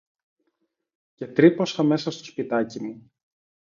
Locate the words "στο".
2.11-2.23